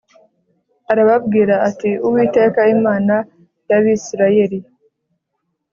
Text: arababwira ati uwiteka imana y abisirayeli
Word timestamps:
arababwira 0.91 1.55
ati 1.69 1.89
uwiteka 2.07 2.61
imana 2.75 3.15
y 3.69 3.71
abisirayeli 3.77 4.59